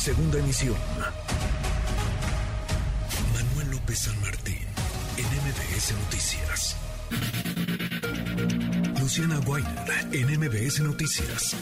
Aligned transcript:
Segunda 0.00 0.38
emisión. 0.38 0.76
Manuel 3.34 3.70
López 3.72 3.98
San 3.98 4.18
Martín, 4.22 4.56
en 5.18 5.26
MBS 5.26 5.92
Noticias. 5.92 6.76
Luciana 8.98 9.38
Weiner, 9.40 9.70
en 10.10 10.40
MBS 10.40 10.80
Noticias. 10.80 11.54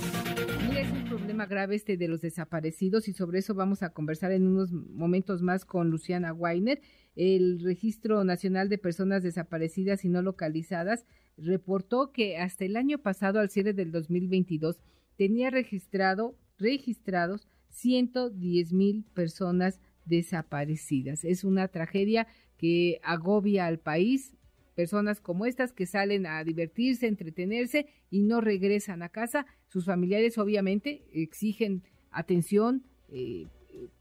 es 0.71 0.93
un 0.93 1.05
problema 1.09 1.47
grave 1.47 1.75
este 1.75 1.97
de 1.97 2.07
los 2.07 2.21
desaparecidos 2.21 3.09
y 3.09 3.13
sobre 3.13 3.41
eso 3.41 3.55
vamos 3.55 3.83
a 3.83 3.91
conversar 3.91 4.31
en 4.31 4.47
unos 4.47 4.71
momentos 4.71 5.43
más 5.43 5.65
con 5.65 5.91
Luciana 5.91 6.33
Weiner. 6.33 6.81
El 7.17 7.59
Registro 7.61 8.23
Nacional 8.23 8.69
de 8.69 8.79
Personas 8.79 9.25
Desaparecidas 9.25 10.05
y 10.05 10.11
No 10.11 10.23
Localizadas 10.23 11.07
reportó 11.37 12.13
que 12.13 12.39
hasta 12.39 12.65
el 12.65 12.77
año 12.77 12.99
pasado, 12.99 13.41
al 13.41 13.51
cierre 13.51 13.73
del 13.73 13.91
2022, 13.91 14.79
tenía 15.17 15.51
registrado, 15.51 16.39
registrados 16.57 17.49
110 17.71 18.73
mil 18.73 19.05
personas 19.15 19.81
desaparecidas. 20.05 21.25
Es 21.25 21.45
una 21.45 21.69
tragedia 21.69 22.27
que 22.57 23.01
agobia 23.03 23.67
al 23.67 23.79
país, 23.79 24.35
personas 24.75 25.21
como 25.21 25.47
estas 25.47 25.73
que 25.73 25.87
salen 25.87 26.27
a 26.27 26.43
divertirse, 26.45 27.07
entretenerse 27.07 27.87
y 28.11 28.23
no 28.23 28.41
regresan 28.41 29.03
a 29.03 29.09
casa. 29.09 29.47
Sus 29.69 29.85
familiares 29.85 30.39
obviamente 30.39 31.05
exigen 31.13 31.83
atención 32.11 32.85
eh, 33.11 33.47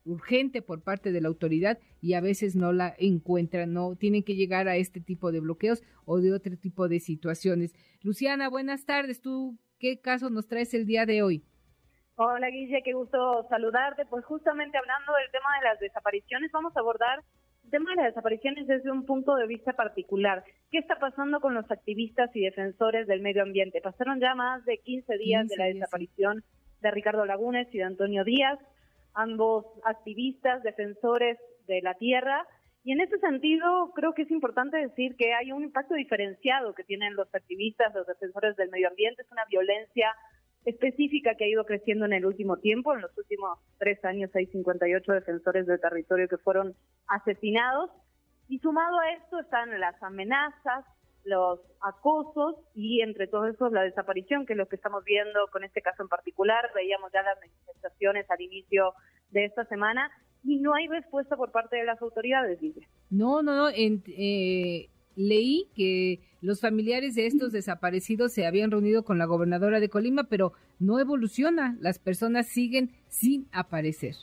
urgente 0.05 0.61
por 0.61 0.81
parte 0.81 1.11
de 1.11 1.21
la 1.21 1.27
autoridad 1.27 1.79
y 2.01 2.13
a 2.13 2.21
veces 2.21 2.55
no 2.55 2.73
la 2.73 2.95
encuentran, 2.97 3.73
no 3.73 3.95
tienen 3.95 4.23
que 4.23 4.35
llegar 4.35 4.67
a 4.67 4.77
este 4.77 5.01
tipo 5.01 5.31
de 5.31 5.39
bloqueos 5.39 5.83
o 6.05 6.19
de 6.19 6.33
otro 6.33 6.57
tipo 6.57 6.87
de 6.87 6.99
situaciones. 6.99 7.73
Luciana, 8.01 8.49
buenas 8.49 8.85
tardes. 8.85 9.21
¿Tú 9.21 9.57
qué 9.79 9.99
caso 9.99 10.29
nos 10.29 10.47
traes 10.47 10.73
el 10.73 10.85
día 10.85 11.05
de 11.05 11.21
hoy? 11.21 11.43
Hola 12.19 12.49
Guille, 12.49 12.81
qué 12.81 12.93
gusto 12.93 13.45
saludarte. 13.47 14.07
Pues 14.07 14.25
justamente 14.25 14.75
hablando 14.75 15.13
del 15.13 15.29
tema 15.29 15.49
de 15.59 15.65
las 15.65 15.79
desapariciones, 15.79 16.51
vamos 16.51 16.75
a 16.75 16.79
abordar 16.79 17.23
el 17.63 17.69
tema 17.69 17.91
de 17.91 17.97
las 17.97 18.05
desapariciones 18.07 18.65
desde 18.65 18.89
un 18.89 19.05
punto 19.05 19.35
de 19.35 19.45
vista 19.45 19.73
particular. 19.73 20.43
¿Qué 20.71 20.79
está 20.79 20.95
pasando 20.95 21.39
con 21.39 21.53
los 21.53 21.69
activistas 21.69 22.35
y 22.35 22.41
defensores 22.41 23.05
del 23.05 23.21
medio 23.21 23.43
ambiente? 23.43 23.81
Pasaron 23.81 24.19
ya 24.19 24.33
más 24.33 24.65
de 24.65 24.79
15 24.79 25.15
días 25.19 25.47
de 25.47 25.57
la 25.57 25.65
desaparición 25.65 26.43
de 26.81 26.89
Ricardo 26.89 27.23
Lagunes 27.23 27.67
y 27.71 27.77
de 27.77 27.83
Antonio 27.83 28.23
Díaz, 28.23 28.57
ambos 29.13 29.67
activistas, 29.85 30.63
defensores 30.63 31.37
de 31.67 31.83
la 31.83 31.93
tierra. 31.93 32.47
Y 32.83 32.93
en 32.93 33.01
ese 33.01 33.19
sentido, 33.19 33.91
creo 33.93 34.15
que 34.15 34.23
es 34.23 34.31
importante 34.31 34.77
decir 34.77 35.15
que 35.17 35.35
hay 35.35 35.51
un 35.51 35.65
impacto 35.65 35.93
diferenciado 35.93 36.73
que 36.73 36.83
tienen 36.83 37.13
los 37.13 37.27
activistas, 37.35 37.93
los 37.93 38.07
defensores 38.07 38.55
del 38.55 38.71
medio 38.71 38.87
ambiente. 38.87 39.21
Es 39.21 39.31
una 39.31 39.45
violencia 39.45 40.15
específica 40.67 41.35
que 41.35 41.45
ha 41.45 41.47
ido 41.47 41.63
creciendo 41.65 42.05
en 42.05 42.13
el 42.13 42.25
último 42.25 42.57
tiempo. 42.57 42.93
En 42.93 43.01
los 43.01 43.17
últimos 43.17 43.57
tres 43.77 44.03
años 44.03 44.29
hay 44.35 44.47
58 44.47 45.13
defensores 45.13 45.65
del 45.65 45.79
territorio 45.79 46.27
que 46.27 46.37
fueron 46.37 46.75
asesinados. 47.07 47.89
Y 48.49 48.59
sumado 48.59 48.99
a 48.99 49.11
esto 49.13 49.39
están 49.39 49.79
las 49.79 50.01
amenazas, 50.03 50.85
los 51.23 51.59
acosos 51.81 52.55
y 52.75 53.01
entre 53.01 53.27
todos 53.27 53.53
esos 53.53 53.71
la 53.71 53.83
desaparición, 53.83 54.45
que 54.45 54.53
es 54.53 54.57
lo 54.57 54.67
que 54.67 54.75
estamos 54.75 55.05
viendo 55.05 55.47
con 55.53 55.63
este 55.63 55.81
caso 55.81 56.03
en 56.03 56.09
particular. 56.09 56.69
Veíamos 56.75 57.11
ya 57.13 57.23
las 57.23 57.39
manifestaciones 57.39 58.29
al 58.29 58.41
inicio 58.41 58.93
de 59.31 59.45
esta 59.45 59.63
semana 59.65 60.11
y 60.43 60.57
no 60.57 60.73
hay 60.73 60.87
respuesta 60.87 61.37
por 61.37 61.51
parte 61.51 61.77
de 61.77 61.85
las 61.85 62.01
autoridades, 62.01 62.59
dice. 62.59 62.81
No, 63.09 63.41
no, 63.41 63.55
no. 63.55 63.69
En, 63.69 64.03
eh, 64.07 64.89
leí 65.17 65.67
que 65.75 66.19
los 66.41 66.61
familiares 66.61 67.15
de 67.15 67.25
estos 67.25 67.51
desaparecidos 67.51 68.31
se 68.31 68.45
habían 68.45 68.71
reunido 68.71 69.03
con 69.03 69.17
la 69.17 69.25
gobernadora 69.25 69.79
de 69.81 69.89
Colima, 69.89 70.25
pero 70.29 70.53
no 70.79 70.99
evoluciona, 70.99 71.75
las 71.81 71.99
personas 71.99 72.47
siguen 72.47 72.91
sin 73.09 73.47
aparecer. 73.51 74.15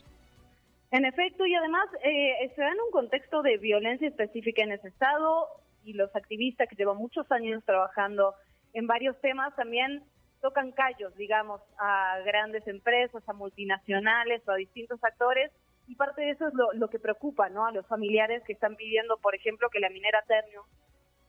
En 0.93 1.05
efecto, 1.05 1.45
y 1.45 1.55
además 1.55 1.87
eh, 2.05 2.53
se 2.55 2.63
da 2.63 2.69
en 2.71 2.81
un 2.81 2.93
contexto 2.93 3.43
de 3.43 3.59
violencia 3.59 4.07
específica 4.07 4.63
en 4.63 4.73
ese 4.73 4.89
estado 4.89 5.49
y 5.83 5.93
los 5.95 6.15
activistas 6.15 6.69
que 6.69 6.77
llevan 6.77 6.97
muchos 6.97 7.31
años 7.33 7.63
trabajando 7.65 8.35
en 8.73 8.87
varios 8.87 9.21
temas 9.21 9.55
también 9.57 10.05
tocan 10.41 10.73
callos, 10.73 11.17
digamos, 11.17 11.61
a 11.79 12.19
grandes 12.25 12.67
empresas, 12.69 13.29
a 13.29 13.33
multinacionales 13.33 14.43
o 14.47 14.53
a 14.53 14.57
distintos 14.57 15.03
actores 15.03 15.51
y 15.87 15.97
parte 15.97 16.23
de 16.23 16.31
eso 16.31 16.49
es 16.49 16.55
lo, 16.55 16.89
que 16.89 16.99
preocupa 16.99 17.49
¿no? 17.49 17.67
a 17.67 17.73
los 17.73 17.87
familiares 17.87 18.43
que 18.47 18.53
están 18.53 18.77
pidiendo, 18.77 19.19
por 19.19 19.35
ejemplo, 19.35 19.69
que 19.71 19.81
la 19.81 19.91
minera 19.91 20.23
Ternium 20.27 20.65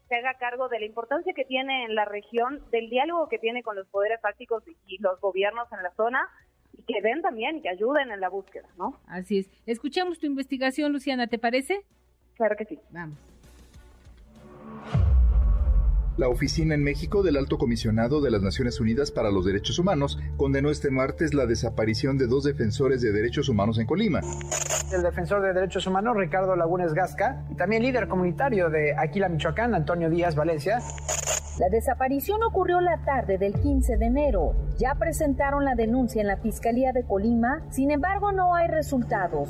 se 0.08 0.16
haga 0.16 0.36
cargo 0.36 0.70
de 0.70 0.80
la 0.80 0.86
importancia 0.86 1.34
que 1.34 1.46
tiene 1.46 1.86
en 1.86 1.96
la 1.96 2.06
región, 2.06 2.62
del 2.72 2.90
diálogo 2.90 3.28
que 3.28 3.40
tiene 3.40 3.64
con 3.64 3.76
los 3.76 3.88
poderes 3.88 4.22
fácticos 4.22 4.64
y 4.88 4.98
los 5.02 5.20
gobiernos 5.20 5.72
en 5.72 5.84
la 5.84 5.92
zona 5.92 6.30
y 6.74 6.84
que 6.84 7.02
den 7.02 7.22
también, 7.22 7.62
que 7.62 7.70
ayuden 7.70 8.12
en 8.12 8.20
la 8.20 8.30
búsqueda, 8.30 8.68
¿no? 8.78 9.00
Así 9.08 9.40
es. 9.40 9.50
Escuchamos 9.66 10.20
tu 10.20 10.28
investigación, 10.28 10.92
Luciana, 10.92 11.28
¿te 11.28 11.40
parece? 11.40 11.82
Claro 12.36 12.56
que 12.56 12.66
sí. 12.66 12.80
Vamos. 12.92 13.18
La 16.18 16.30
oficina 16.30 16.76
en 16.76 16.81
México 16.81 17.24
del 17.24 17.36
Alto 17.36 17.58
Comisionado 17.58 18.22
de 18.22 18.31
las 18.31 18.42
Naciones 18.42 18.80
Unidas 18.80 19.12
para 19.12 19.31
los 19.31 19.44
Derechos 19.44 19.80
Humanos 19.80 20.18
condenó 20.38 20.72
este 20.72 20.90
martes 20.90 21.34
la 21.34 21.46
desaparición 21.46 22.18
de 22.18 22.28
dos 22.28 22.46
defensores 22.46 23.02
de 23.02 23.12
derechos 23.12 23.50
humanos 23.50 23.80
en 23.80 23.86
Colima. 23.86 24.22
El 24.94 25.04
defensor 25.04 25.42
de 25.42 25.52
derechos 25.52 25.86
humanos 25.88 26.16
Ricardo 26.16 26.56
Lagunes 26.56 26.94
Gasca 26.94 27.44
y 27.52 27.56
también 27.56 27.84
líder 27.84 28.08
comunitario 28.08 28.70
de 28.70 28.96
Aquila, 28.98 29.28
Michoacán, 29.28 29.75
Antonio 29.75 30.09
Díaz 30.09 30.36
Valencia. 30.36 30.80
La 31.59 31.68
desaparición 31.70 32.42
ocurrió 32.44 32.80
la 32.80 33.04
tarde 33.04 33.38
del 33.38 33.54
15 33.54 33.98
de 33.98 34.06
enero. 34.06 34.54
Ya 34.78 34.96
presentaron 34.96 35.66
la 35.66 35.75
denuncia 35.75 36.22
en 36.22 36.28
la 36.28 36.38
Fiscalía 36.38 36.94
de 36.94 37.04
Colima, 37.04 37.62
sin 37.72 37.92
embargo 37.92 38.31
no 38.31 38.56
hay 38.56 38.70
resultados. 38.70 39.50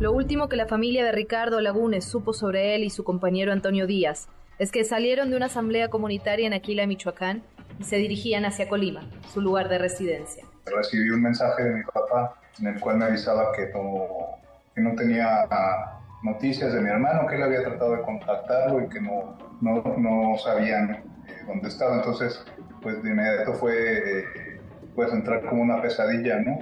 Lo 0.00 0.12
último 0.12 0.48
que 0.48 0.54
la 0.54 0.66
familia 0.66 1.04
de 1.04 1.10
Ricardo 1.10 1.60
Lagunes 1.60 2.04
supo 2.04 2.32
sobre 2.32 2.76
él 2.76 2.84
y 2.84 2.90
su 2.90 3.02
compañero 3.02 3.50
Antonio 3.50 3.88
Díaz 3.88 4.28
es 4.60 4.70
que 4.70 4.84
salieron 4.84 5.28
de 5.28 5.36
una 5.36 5.46
asamblea 5.46 5.88
comunitaria 5.88 6.46
en 6.46 6.52
Aquila, 6.52 6.86
Michoacán, 6.86 7.42
y 7.80 7.82
se 7.82 7.96
dirigían 7.96 8.44
hacia 8.44 8.68
Colima, 8.68 9.10
su 9.34 9.40
lugar 9.40 9.68
de 9.68 9.78
residencia. 9.78 10.44
Recibí 10.66 11.10
un 11.10 11.22
mensaje 11.22 11.64
de 11.64 11.74
mi 11.74 11.82
papá 11.82 12.40
en 12.60 12.68
el 12.68 12.80
cual 12.80 12.98
me 12.98 13.06
avisaba 13.06 13.50
que 13.50 13.72
no, 13.72 14.06
que 14.72 14.82
no 14.82 14.94
tenía 14.94 15.48
noticias 16.22 16.72
de 16.72 16.80
mi 16.80 16.90
hermano, 16.90 17.26
que 17.26 17.34
él 17.34 17.42
había 17.42 17.64
tratado 17.64 17.96
de 17.96 18.02
contactarlo 18.02 18.84
y 18.84 18.88
que 18.88 19.00
no, 19.00 19.36
no, 19.60 19.82
no 19.98 20.38
sabían 20.38 20.90
eh, 20.92 21.02
dónde 21.48 21.68
estaba. 21.68 21.96
Entonces, 21.96 22.44
pues 22.82 23.02
de 23.02 23.10
inmediato 23.10 23.52
fue 23.54 24.20
eh, 24.20 24.24
pues 24.94 25.12
entrar 25.12 25.44
como 25.46 25.62
una 25.62 25.82
pesadilla, 25.82 26.38
¿no? 26.38 26.58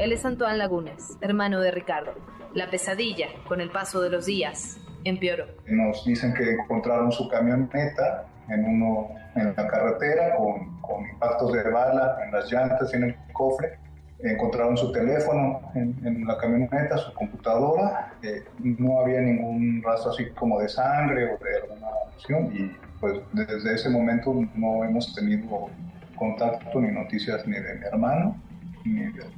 Él 0.00 0.14
es 0.14 0.24
Antoine 0.24 0.56
Lagunes, 0.56 1.18
hermano 1.20 1.60
de 1.60 1.70
Ricardo. 1.70 2.14
La 2.54 2.70
pesadilla, 2.70 3.26
con 3.46 3.60
el 3.60 3.68
paso 3.68 4.00
de 4.00 4.08
los 4.08 4.24
días, 4.24 4.80
empeoró. 5.04 5.44
Nos 5.66 6.06
dicen 6.06 6.32
que 6.32 6.52
encontraron 6.52 7.12
su 7.12 7.28
camioneta 7.28 8.24
en, 8.48 8.64
uno, 8.64 9.10
en 9.34 9.54
la 9.54 9.66
carretera 9.66 10.36
con, 10.36 10.80
con 10.80 11.06
impactos 11.06 11.52
de 11.52 11.64
bala 11.68 12.16
en 12.24 12.32
las 12.32 12.50
llantas 12.50 12.90
y 12.94 12.96
en 12.96 13.04
el 13.04 13.16
cofre. 13.34 13.78
Encontraron 14.20 14.74
su 14.74 14.90
teléfono 14.90 15.60
en, 15.74 16.26
la 16.26 16.38
camioneta, 16.38 16.96
su 16.96 17.12
computadora. 17.12 18.14
Eh, 18.22 18.42
no 18.58 19.00
había 19.00 19.20
ningún 19.20 19.82
rastro 19.84 20.12
así 20.12 20.30
como 20.30 20.60
de 20.60 20.70
sangre 20.70 21.26
o 21.26 21.44
de 21.44 21.56
alguna 21.60 21.88
opción 22.06 22.50
y 22.56 22.74
pues 23.00 23.20
desde 23.34 23.74
ese 23.74 23.90
momento 23.90 24.32
no 24.54 24.82
hemos 24.82 25.14
tenido 25.14 25.68
contacto 26.16 26.80
ni 26.80 26.90
noticias 26.90 27.46
ni 27.46 27.60
de 27.60 27.74
mi 27.74 27.84
hermano 27.84 28.34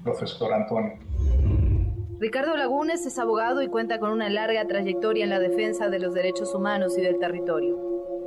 profesor 0.02 0.52
Antonio. 0.52 0.98
Ricardo 2.18 2.56
Lagunes 2.56 3.04
es 3.04 3.18
abogado 3.18 3.62
y 3.62 3.68
cuenta 3.68 3.98
con 3.98 4.10
una 4.10 4.28
larga 4.28 4.66
trayectoria 4.66 5.24
en 5.24 5.30
la 5.30 5.40
defensa 5.40 5.88
de 5.88 5.98
los 5.98 6.14
derechos 6.14 6.54
humanos 6.54 6.96
y 6.96 7.02
del 7.02 7.18
territorio. 7.18 7.76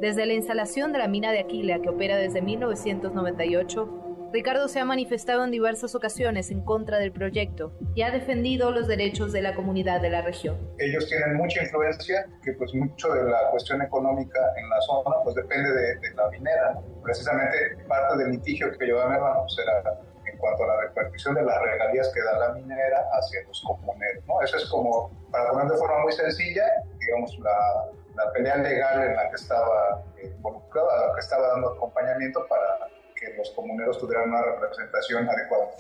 Desde 0.02 0.26
la 0.26 0.34
instalación 0.34 0.92
de 0.92 1.00
la 1.00 1.08
mina 1.08 1.32
de 1.32 1.40
Aquila, 1.40 1.80
que 1.80 1.90
opera 1.90 2.18
desde 2.18 2.42
1998, 2.42 4.06
Ricardo 4.34 4.68
se 4.68 4.82
ha 4.82 4.86
manifestado 4.86 5.46
en 5.46 5.52
diversas 5.52 5.96
ocasiones 5.96 6.52
en 6.52 6.60
contra 6.60 6.98
del 6.98 7.14
proyecto 7.14 7.72
y 7.96 8.02
ha 8.02 8.12
defendido 8.12 8.70
los 8.72 8.86
derechos 8.86 9.32
de 9.32 9.42
la 9.42 9.56
comunidad 9.56 10.02
de 10.02 10.10
la 10.10 10.22
región. 10.22 10.58
Ellos 10.78 11.08
tienen 11.08 11.38
mucha 11.38 11.64
influencia, 11.64 12.26
que 12.44 12.52
pues 12.52 12.74
mucho 12.74 13.14
de 13.14 13.24
la 13.24 13.50
cuestión 13.52 13.82
económica 13.82 14.40
en 14.58 14.70
la 14.70 14.82
zona 14.82 15.16
pues 15.24 15.36
depende 15.36 15.72
de, 15.72 16.14
la 16.16 16.30
minera. 16.32 16.82
Precisamente 17.02 17.78
parte 17.88 18.18
del 18.18 18.32
litigio 18.32 18.70
que 18.78 18.90
yo 18.90 18.96
mi 19.08 19.14
hermano 19.16 19.46
pues 19.48 19.56
era 19.64 20.02
en 20.36 20.42
cuanto 20.42 20.64
a 20.66 20.68
la 20.68 20.82
repartición 20.82 21.36
de 21.36 21.44
las 21.44 21.62
regalías 21.62 22.12
que 22.14 22.22
da 22.22 22.38
la 22.38 22.54
minera 22.54 23.06
hacia 23.14 23.42
los 23.48 23.62
comuneros. 23.62 24.24
¿no? 24.28 24.42
Eso 24.42 24.58
es 24.58 24.66
como, 24.66 25.10
para 25.32 25.52
poner 25.52 25.72
de 25.72 25.78
forma 25.78 26.00
muy 26.04 26.12
sencilla, 26.12 26.66
digamos, 27.00 27.38
la, 27.40 27.92
la 28.16 28.32
pelea 28.34 28.58
legal 28.58 29.04
en 29.04 29.16
la 29.16 29.30
que 29.30 29.36
estaba 29.36 30.04
involucrada, 30.22 31.08
la 31.08 31.14
que 31.14 31.20
estaba 31.22 31.48
dando 31.48 31.70
acompañamiento 31.70 32.46
para 32.48 32.90
que 33.16 33.34
los 33.38 33.50
comuneros 33.52 33.98
tuvieran 33.98 34.30
una 34.30 34.42
representación 34.42 35.30
adecuada. 35.30 35.72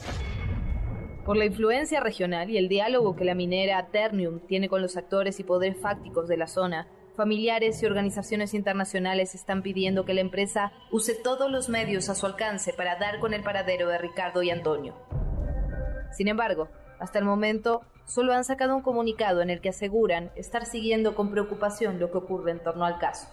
Por 1.25 1.37
la 1.37 1.45
influencia 1.45 1.99
regional 1.99 2.49
y 2.49 2.57
el 2.57 2.69
diálogo 2.69 3.15
que 3.15 3.25
la 3.25 3.35
minera 3.35 3.87
Ternium 3.91 4.45
tiene 4.47 4.69
con 4.69 4.81
los 4.81 4.95
actores 4.95 5.39
y 5.39 5.43
poderes 5.43 5.81
fácticos 5.81 6.27
de 6.27 6.37
la 6.37 6.47
zona, 6.47 6.87
Familiares 7.15 7.81
y 7.81 7.85
organizaciones 7.85 8.53
internacionales 8.53 9.35
están 9.35 9.61
pidiendo 9.61 10.03
que 10.03 10.13
la 10.13 10.19
empresa 10.19 10.73
use 10.91 11.15
todos 11.15 11.49
los 11.49 11.69
medios 11.69 12.09
a 12.09 12.15
su 12.15 12.25
alcance 12.25 12.73
para 12.73 12.97
dar 12.97 13.19
con 13.19 13.33
el 13.33 13.41
paradero 13.41 13.87
de 13.87 13.97
Ricardo 13.97 14.43
y 14.43 14.49
Antonio. 14.49 14.93
Sin 16.11 16.27
embargo, 16.27 16.67
hasta 16.99 17.19
el 17.19 17.25
momento 17.25 17.83
solo 18.05 18.33
han 18.33 18.43
sacado 18.43 18.75
un 18.75 18.81
comunicado 18.81 19.41
en 19.41 19.49
el 19.49 19.61
que 19.61 19.69
aseguran 19.69 20.29
estar 20.35 20.65
siguiendo 20.65 21.15
con 21.15 21.31
preocupación 21.31 21.99
lo 21.99 22.11
que 22.11 22.17
ocurre 22.17 22.51
en 22.51 22.61
torno 22.61 22.83
al 22.83 22.99
caso. 22.99 23.27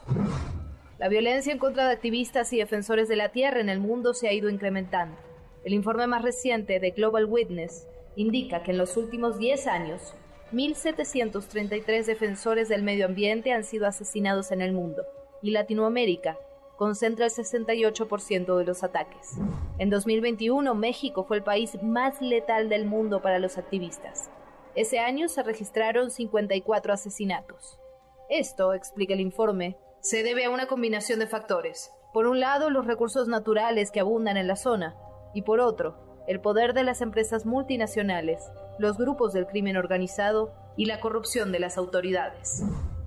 La 0.99 1.09
violencia 1.09 1.53
en 1.53 1.59
contra 1.59 1.89
de 1.89 1.95
activistas 1.95 2.53
y 2.53 2.59
defensores 2.59 3.09
de 3.09 3.17
la 3.17 3.31
tierra 3.31 3.61
en 3.61 3.69
el 3.69 3.81
mundo 3.81 4.15
se 4.15 4.29
ha 4.29 4.33
ido 4.33 4.49
incrementando. 4.49 5.17
El 5.65 5.75
informe 5.75 6.07
más 6.07 6.23
reciente 6.23 6.79
de 6.79 6.91
Global 6.93 7.25
Witness 7.25 7.89
indica 8.15 8.63
que 8.63 8.71
en 8.71 8.79
los 8.79 8.97
últimos 8.97 9.39
10 9.39 9.67
años 9.67 10.15
1.733 10.53 12.05
defensores 12.05 12.69
del 12.69 12.83
medio 12.83 13.07
ambiente 13.07 13.53
han 13.53 13.65
sido 13.65 13.87
asesinados 13.87 14.53
en 14.53 14.61
el 14.61 14.73
mundo 14.73 15.05
y 15.41 15.51
Latinoamérica 15.51 16.39
concentra 16.77 17.27
el 17.27 17.31
68% 17.31 18.59
de 18.59 18.65
los 18.65 18.83
ataques. 18.83 19.37
En 19.79 19.89
2021, 19.89 20.75
México 20.75 21.25
fue 21.25 21.39
el 21.39 21.43
país 21.43 21.81
más 21.83 22.21
letal 22.21 22.69
del 22.69 22.87
mundo 22.87 23.23
para 23.23 23.39
los 23.39 23.57
activistas. 23.57 24.31
Ese 24.75 24.99
año 24.99 25.29
se 25.29 25.43
registraron 25.43 26.11
54 26.11 26.93
asesinatos. 26.93 27.79
Esto, 28.29 28.75
explica 28.75 29.15
el 29.15 29.21
informe, 29.21 29.77
se 30.01 30.23
debe 30.23 30.45
a 30.45 30.51
una 30.51 30.67
combinación 30.67 31.19
de 31.19 31.27
factores. 31.27 31.93
Por 32.13 32.27
un 32.27 32.41
lado, 32.41 32.69
los 32.69 32.87
recursos 32.87 33.29
naturales 33.29 33.91
que 33.91 34.01
abundan 34.01 34.37
en 34.37 34.49
la 34.49 34.57
zona, 34.57 34.97
y 35.35 35.43
por 35.43 35.61
otro, 35.61 36.12
el 36.27 36.41
poder 36.41 36.73
de 36.75 36.85
las 36.85 37.01
empresas 37.01 37.47
multinacionales, 37.47 38.51
los 38.79 38.97
grupos 38.97 39.33
del 39.33 39.47
crimen 39.47 39.77
organizado 39.77 40.53
y 40.77 40.87
la 40.87 41.01
corrupción 41.01 41.53
de 41.53 41.61
las 41.61 41.77
autoridades. 41.77 42.63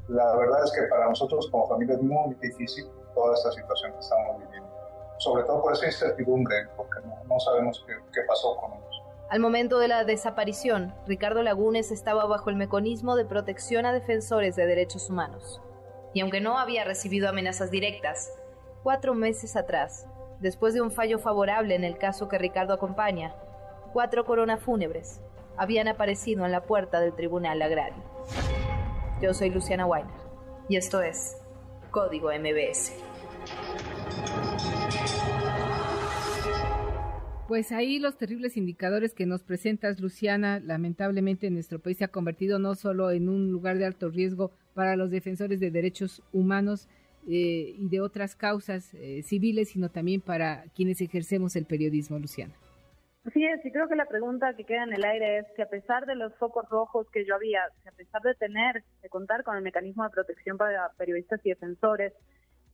La 0.08 0.36
verdad 0.36 0.64
es 0.64 0.72
que 0.72 0.84
para 0.88 1.08
nosotros 1.10 1.50
como 1.50 1.68
familia 1.68 1.96
es 1.96 2.02
muy 2.02 2.36
difícil 2.36 2.86
toda 3.14 3.34
esta 3.34 3.52
situación 3.52 3.94
que 3.94 4.00
estamos 4.00 4.38
viviendo, 4.40 4.70
sobre 5.18 5.44
todo 5.44 5.62
por 5.62 5.74
esa 5.74 5.88
incertidumbre, 5.88 6.68
porque 6.76 7.00
no, 7.28 7.40
sabemos 7.40 7.84
qué, 7.88 7.94
qué 8.14 8.22
pasó 8.28 8.56
con 8.58 8.74
ellos. 8.74 9.02
Al 9.30 9.40
momento 9.40 9.80
de 9.80 9.88
la 9.88 10.04
desaparición, 10.04 10.94
Ricardo 11.08 11.42
Lagunes 11.42 11.92
estaba 11.92 12.26
bajo 12.26 12.52
el 12.52 12.56
mecanismo 12.58 13.16
de 13.16 13.26
protección 13.26 13.86
a 13.86 13.94
defensores 13.94 14.56
de 14.56 14.68
derechos 14.68 15.10
humanos. 15.10 15.62
Y 16.14 16.22
aunque 16.22 16.42
no 16.42 16.60
había 16.60 16.84
recibido 16.84 17.28
amenazas 17.28 17.72
directas, 17.72 18.32
cuatro 18.84 19.16
meses 19.16 19.56
atrás 19.56 20.06
después 20.40 20.74
de 20.74 20.82
un 20.82 20.92
fallo 20.92 21.20
favorable 21.20 21.76
en 21.76 21.84
el 21.84 21.98
caso 21.98 22.28
que 22.28 22.38
Ricardo 22.38 22.74
acompaña, 22.74 23.36
cuatro 23.94 24.26
coronas 24.26 24.62
fúnebres 24.62 25.22
habían 25.58 25.88
aparecido 25.88 26.46
en 26.46 26.52
la 26.52 26.64
puerta 26.64 27.00
del 27.00 27.14
Tribunal 27.14 27.62
Agrario. 27.62 28.04
Yo 29.22 29.34
soy 29.34 29.50
Luciana 29.50 29.86
Weiner 29.86 30.14
y 30.68 30.76
esto 30.76 31.02
es 31.02 31.38
Código 31.92 32.30
MBS. 32.30 32.94
Pues 37.48 37.72
ahí 37.72 38.00
los 38.00 38.18
terribles 38.18 38.58
indicadores 38.58 39.14
que 39.14 39.28
nos 39.28 39.44
presentas, 39.44 40.00
Luciana, 40.00 40.60
lamentablemente 40.60 41.52
nuestro 41.52 41.80
país 41.80 42.00
se 42.00 42.04
ha 42.04 42.08
convertido 42.08 42.58
no 42.58 42.74
solo 42.74 43.12
en 43.12 43.30
un 43.30 43.52
lugar 43.52 43.78
de 43.78 43.86
alto 43.86 44.10
riesgo 44.10 44.52
para 44.74 44.96
los 44.96 45.12
defensores 45.12 45.60
de 45.60 45.70
derechos 45.70 46.24
humanos, 46.34 46.90
eh, 47.28 47.76
y 47.78 47.90
de 47.90 48.02
otras 48.02 48.36
causas 48.36 48.94
eh, 48.94 49.24
civiles, 49.24 49.70
sino 49.70 49.90
también 49.90 50.22
para 50.22 50.64
quienes 50.76 51.02
ejercemos 51.02 51.56
el 51.56 51.66
periodismo, 51.66 52.20
Luciana. 52.20 52.54
Así 53.26 53.44
es, 53.44 53.66
y 53.66 53.72
creo 53.72 53.88
que 53.88 53.96
la 53.96 54.06
pregunta 54.06 54.56
que 54.56 54.66
queda 54.66 54.84
en 54.84 54.94
el 54.94 55.04
aire 55.04 55.40
es 55.40 55.46
que 55.56 55.64
a 55.64 55.70
pesar 55.70 56.06
de 56.06 56.16
los 56.16 56.36
focos 56.36 56.70
rojos 56.70 57.08
que 57.12 57.26
yo 57.26 57.34
había, 57.34 57.62
a 57.64 57.92
pesar 57.98 58.22
de 58.22 58.36
tener, 58.36 58.84
de 59.02 59.10
contar 59.10 59.44
con 59.44 59.58
el 59.58 59.64
mecanismo 59.64 60.04
de 60.04 60.12
protección 60.12 60.58
para 60.58 60.90
periodistas 60.98 61.44
y 61.44 61.50
defensores, 61.50 62.14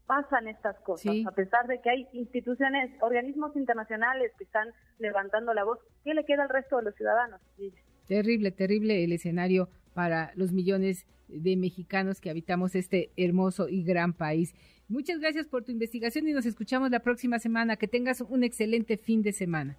pasan 0.06 0.50
estas 0.50 0.78
cosas, 0.82 1.16
a 1.26 1.32
pesar 1.32 1.68
de 1.68 1.80
que 1.80 1.90
hay 1.90 2.08
instituciones, 2.12 2.92
organismos 3.00 3.56
internacionales 3.56 4.34
que 4.38 4.44
están 4.44 4.68
levantando 5.00 5.54
la 5.54 5.64
voz, 5.64 5.80
¿qué 6.04 6.14
le 6.14 6.26
queda 6.26 6.44
al 6.44 6.50
resto 6.50 6.78
de 6.78 6.84
los 6.84 6.96
ciudadanos? 6.96 7.40
Terrible, 8.08 8.52
terrible 8.52 9.06
el 9.06 9.14
escenario 9.14 9.70
para 9.94 10.32
los 10.36 10.52
millones 10.52 11.06
de 11.28 11.56
mexicanos 11.56 12.22
que 12.22 12.30
habitamos 12.30 12.76
este 12.76 13.12
hermoso 13.18 13.70
y 13.70 13.84
gran 13.84 14.14
país. 14.14 14.54
Muchas 14.88 15.20
gracias 15.20 15.48
por 15.48 15.64
tu 15.64 15.72
investigación 15.72 16.28
y 16.28 16.34
nos 16.34 16.46
escuchamos 16.46 16.92
la 16.92 17.00
próxima 17.00 17.40
semana. 17.40 17.78
Que 17.78 17.88
tengas 17.88 18.22
un 18.22 18.44
excelente 18.44 18.98
fin 18.98 19.22
de 19.22 19.32
semana. 19.32 19.78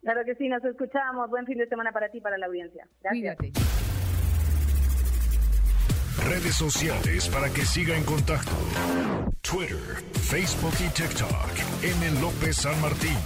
Claro 0.00 0.24
que 0.24 0.34
sí, 0.36 0.48
nos 0.48 0.64
escuchamos. 0.64 1.28
Buen 1.28 1.44
fin 1.44 1.58
de 1.58 1.68
semana 1.68 1.92
para 1.92 2.08
ti 2.08 2.18
y 2.18 2.20
para 2.20 2.38
la 2.38 2.46
audiencia. 2.46 2.88
Gracias. 3.02 3.36
Cuídate. 3.36 3.52
Redes 6.24 6.54
sociales 6.54 7.28
para 7.28 7.48
que 7.48 7.62
siga 7.62 7.96
en 7.96 8.04
contacto: 8.04 8.52
Twitter, 9.42 10.02
Facebook 10.12 10.74
y 10.80 10.88
TikTok. 10.94 11.82
M. 11.82 12.20
López 12.20 12.56
San 12.56 12.80
Martín. 12.80 13.16